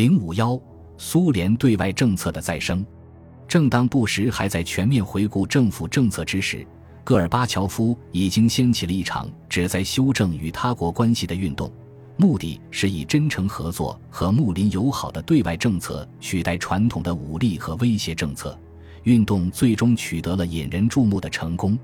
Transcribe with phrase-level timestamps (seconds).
[0.00, 0.58] 零五幺，
[0.96, 2.82] 苏联对外政策的再生。
[3.46, 6.66] 正当布什还在全面回顾政府政策之时，
[7.04, 11.70] 戈尔巴乔夫已经掀起了一场旨在修正与他国关系的运动，
[12.16, 18.58] 目的是以真诚合作和睦邻友好的对外政策取代传统的武力和威胁政策。
[19.02, 21.78] 运动最终取得了引人注目的成功。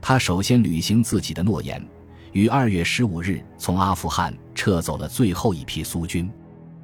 [0.00, 1.86] 他首先履行自己的诺言，
[2.32, 6.26] 于二月十五日从阿富汗撤走了最后一批苏军，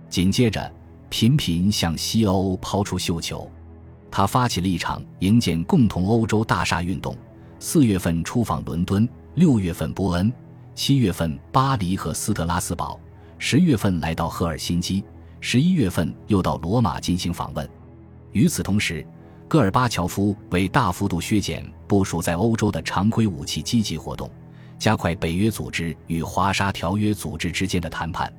[0.08, 0.72] 紧接着
[1.08, 3.50] 频频向西欧抛出绣球。
[4.10, 7.14] 他发起了一场营建共同欧洲大厦运动。
[7.58, 10.32] 四月份出访伦敦，六月份波恩，
[10.74, 12.98] 七月份巴黎和斯特拉斯堡，
[13.38, 15.02] 十月份来到赫尔辛基，
[15.40, 17.68] 十一月份又到罗马进行访问。
[18.32, 19.06] 与此同时，
[19.48, 24.30] 戈尔巴乔夫为大幅度削减部署在欧洲的常规武器积极活动，
[24.78, 28.30] 加快北约组织与华沙条约组织之间的谈判。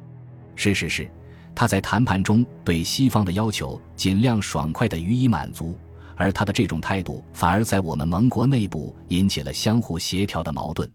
[0.56, 1.10] 事实是，
[1.58, 5.76] 他在谈判中对西方的要求尽量爽快地予以满足。
[6.16, 10.88] 而他的这种态度，反而在我们盟国内部引起了相互协调的矛盾，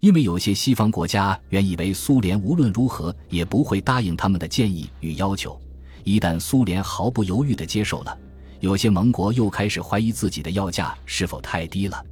[0.00, 5.58] 因为有些西方国家原以为苏联无论如何也不会答应他们的建议与要求，
[6.02, 8.14] 一旦苏联毫不犹豫地接受了，
[8.60, 12.04] 有些盟国又开始怀疑自己的要价是否太低了。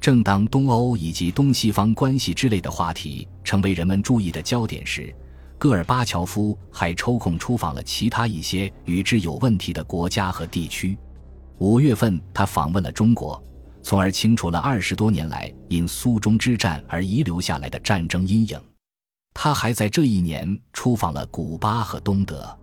[0.00, 5.14] 正当东欧以及东西方关系之类的话题成为人们注意的焦点时，
[5.58, 10.96] 戈尔巴乔夫还抽空出访了其他一些与之有问题的国家和地区。
[11.58, 13.42] 五月份，他访问了中国，
[13.82, 18.60] 从而清除了二十多年来因苏中之战而遗留下来的战争阴影。
[19.34, 22.56] 他还在这一年出访了古巴和东德。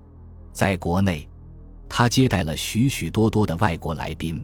[0.54, 1.28] 在国内，
[1.90, 4.44] 他接待了许许多多的外国来宾。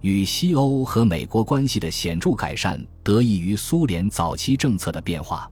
[0.00, 5.50] 与西欧和美国关系的显著改善得益于苏联早期政策的变化。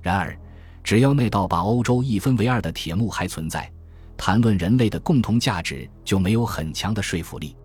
[0.00, 0.38] 然而，
[0.82, 3.70] 只要那道把欧洲一分为二的铁幕还存在，
[4.16, 7.56] 谈论人类的共同价值就没有很强的说服力。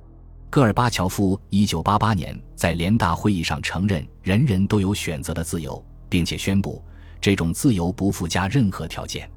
[0.50, 6.82] 戈尔巴乔夫1988年在联大会议上承认人人都有选择的自由，并且宣布
[7.20, 9.30] 这种自由不附加任何条件。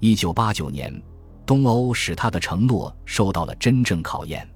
[0.00, 1.02] 1989年，
[1.44, 4.48] 东欧使他的承诺受到了真正考验。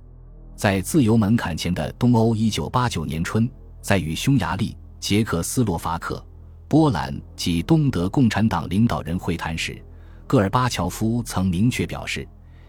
[0.57, 6.25] 在自由门槛前的东欧，1989年春，在与匈牙利、捷克斯洛伐克、
[6.71, 9.83] 波兰及东德共产党领导人会谈时，
[10.25, 12.27] 戈尔巴乔夫曾明确表示。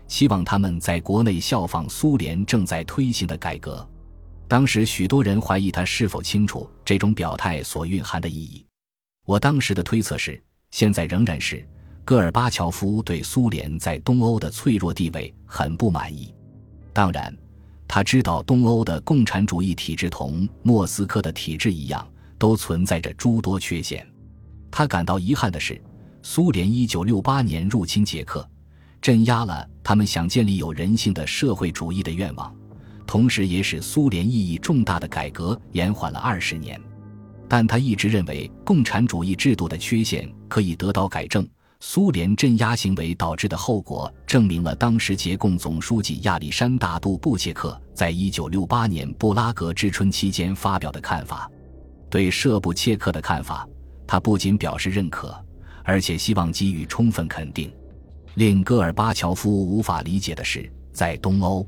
[0.07, 3.88] 希望他们在国内效仿苏联正在推行的改革。
[4.45, 8.66] 当时许多人怀疑他是否清楚这种表态所蕴含的意义。
[9.25, 11.66] 我当时的推测是，现在仍然是
[12.03, 16.35] 戈尔巴乔夫对苏联在东欧的脆弱地位很不满意。
[16.91, 17.34] 当然，
[17.88, 22.06] 他知道东欧的共产主义体制同莫斯科的体制一样，
[22.41, 24.03] 都存在着诸多缺陷。
[24.72, 25.79] 他感到遗憾的是，
[26.24, 28.50] 苏联1968年入侵捷克。
[29.00, 32.52] 镇压了他们想建立有人性的社会主义的愿望，
[33.06, 36.81] 同时也使苏联意义重大的改革延缓了二十年。
[37.47, 41.47] 但他一直认为共产主义制度的缺陷可以得到改正。
[41.79, 51.50] 苏联镇压行为导致的后果，证明了当时捷共总书记亚历山大·杜布切克在一九六八年布拉格之春期间发表的看法。
[52.11, 53.66] 对舍布切克的看法，
[54.05, 55.33] 他不仅表示认可，
[55.85, 57.72] 而且希望给予充分肯定。
[58.35, 61.66] 令戈尔巴乔夫无法理解的是，在东欧，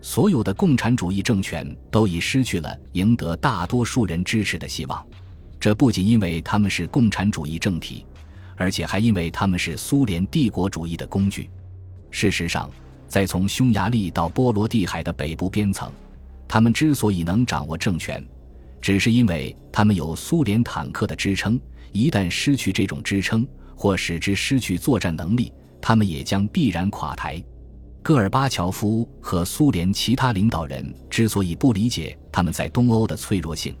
[0.00, 5.06] 所有的共产主义政权都已失去了赢得大多数人支持的希望。
[5.60, 8.06] 这不仅因为他们是共产主义政体，
[8.56, 11.50] 而且还因为他们是苏联帝国主义的工具。
[12.10, 12.70] 事实上，
[13.06, 15.92] 在从匈牙利到波罗的海的北部边层，
[16.48, 18.22] 他们之所以能掌握政权，
[18.84, 21.58] 只是因为他们有苏联坦克的支撑。
[21.90, 25.50] 一旦失去这种支撑，或使之失去作战能力，
[25.80, 27.42] 他们也将必然垮台。
[28.02, 33.74] 戈尔巴乔夫和苏联其他领导人之所以不理解他们在东欧的脆弱性，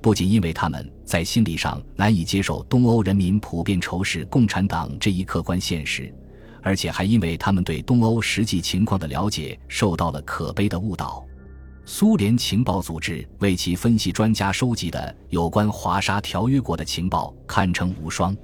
[0.00, 6.14] 不仅因为他们在心理上难以接受东欧人民普遍仇视共产党这一客观现实，
[6.62, 11.26] 而且还因为他们对东欧实际情况的了解受到了可悲的误导。
[11.86, 18.34] 苏联情报组织为其分析专家收集的有关华沙条约国的情报堪称无双。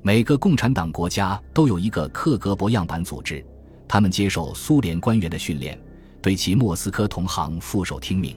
[0.00, 3.44] 每个共产党国家都有一个克格勃样板组织，
[3.86, 5.78] 他们接受苏联官员的训练，
[6.22, 8.34] 对其莫斯科同行俯首听命。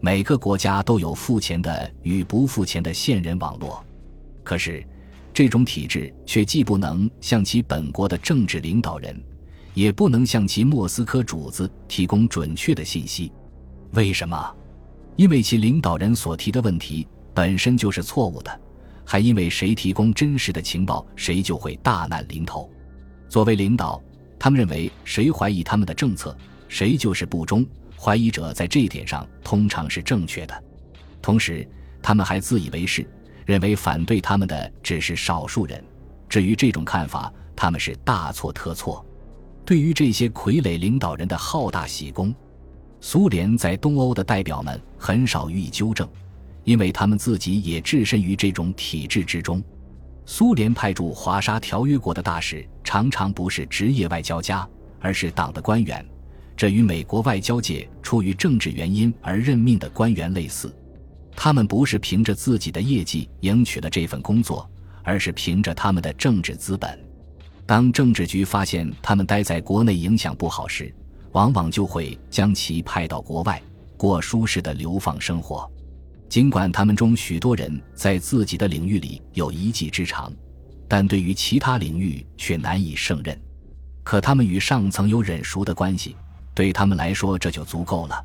[0.00, 3.84] 每个国家都有付钱的与不付钱的线人网络，
[4.42, 4.84] 可是
[5.32, 9.16] 这种体制却既不能向其本国的政治领导人，
[9.74, 13.30] 也不能向其莫斯科主子提供准确的信息。
[13.96, 14.54] 为什么？
[15.16, 18.60] 因为其领导人所提的问题本身就是错误的。
[19.06, 22.70] 还因为谁提供真实的情报，谁就会大难临头。
[23.28, 24.02] 作为领导，
[24.38, 26.36] 他们认为，谁怀疑他们的政策，
[26.68, 27.64] 谁就是不忠。
[27.96, 30.64] 怀疑者在这一点上通常是正确的。
[31.22, 31.66] 同时，
[32.02, 33.08] 他们还自以为是，
[33.46, 35.82] 认为反对他们的只是少数人。
[36.28, 39.06] 至于这种看法，他们是大错特错。
[39.64, 42.34] 对于这些傀儡领导人的好大喜功，
[43.08, 46.08] 苏联在东欧的代表们很少予以纠正，
[46.64, 49.62] 因为他们自己也置身于这种体制之中。
[50.24, 54.68] 苏联派驻华沙条约国的大使常常不是职业外交家，
[54.98, 56.04] 而是党的官员，
[56.56, 60.74] 这与美国外交界出于政治原因而任命的官员类似。
[61.36, 64.68] 他们不是凭着自己的业绩赢取了这份工作，
[65.04, 66.98] 而是凭着他们的政治资本。
[67.66, 70.92] 当政治局发现他们待在国内影响不好时，
[71.36, 73.62] 往往就会将其派到国外
[73.98, 75.70] 过舒适的流放生活。
[76.30, 80.32] 尽管他们中许多人在自己的领域里有一技之长，
[80.88, 83.38] 但对于其他领域却难以胜任。
[84.02, 86.16] 可他们与上层有忍熟的关系，
[86.54, 88.24] 对他们来说这就足够了。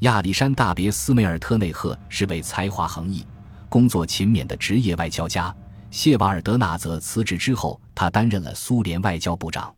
[0.00, 3.24] 亚历山大·别斯梅尔特内赫是位才华横溢、
[3.68, 5.54] 工作勤勉的职业外交家。
[5.92, 9.72] 谢瓦尔德纳则辞职之后，他担任了苏联外交部长。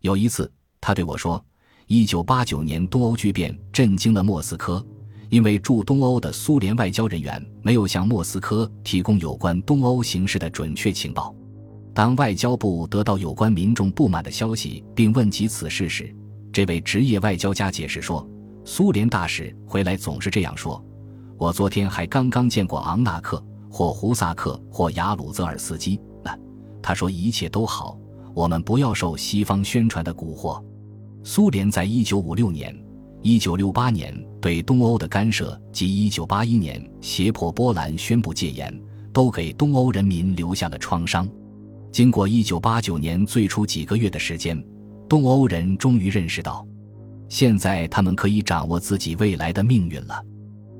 [0.00, 1.44] 有一次，他对我说
[1.88, 4.84] ：“1989 年东欧剧变震惊了莫斯科。”
[5.28, 11.34] 因为驻东欧的苏联外交人员没有向莫斯科提供有关东欧形势的准确情报。
[11.92, 16.14] 当外交部得到有关民众不满的消息，并问及此事时，
[16.52, 18.24] 这位职业外交家解释说
[18.64, 20.80] ：“苏联大使回来总是这样说。
[21.36, 26.00] 我昨天还刚刚见过昂纳克，或胡萨克，或雅鲁泽尔斯基。
[26.22, 26.38] 那
[26.80, 27.98] 他说一切都好，
[28.32, 30.62] 我们不要受西方宣传的蛊惑。”
[31.28, 32.72] 苏联在一九五六年。
[33.20, 38.72] 一九六八年对东欧的干涉及一九八一年胁迫波兰宣布戒严，
[39.12, 41.28] 都给东欧人民留下了创伤。
[41.90, 44.56] 经过一九八九年最初几个月的时间，
[45.08, 46.64] 东欧人终于认识到，
[47.28, 50.22] 现在他们可以掌握自己未来的命运了。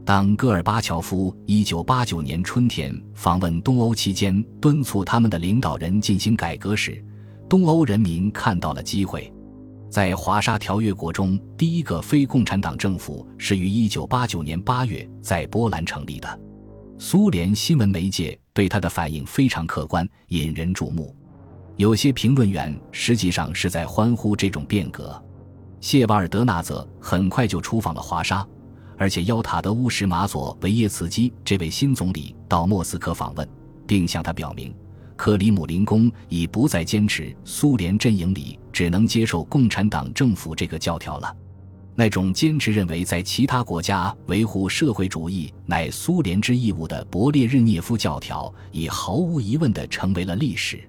[0.04, 7.04] 当戈尔巴乔夫一九八九年春天访问东欧期间，敦促他们的领导人进行改革时，
[7.48, 9.32] 东欧人民看到了机会。
[9.96, 16.38] 在华沙条约国中，第一个非共产党政府是于1989年8月在波兰成立的。
[16.98, 21.16] 苏联新闻媒介对他的反应非常客观，引人注目。
[21.76, 25.18] 有些评论员实际上是在欢呼这种变革。
[25.80, 28.46] 谢瓦尔德纳泽很快就出访了华沙，
[28.98, 33.48] 而且邀塔德乌什马佐维耶茨基这位新总理到莫斯科访问，
[33.86, 34.74] 并向他表明。
[35.16, 41.34] 克里姆林宫已不再坚持苏联阵营里只能接受共产党政府这个教条了，
[41.94, 50.88] 那种坚持认为在其他国家维护社会主义乃苏联之义务的勃列日涅夫教条，已毫无疑问地成为了历史。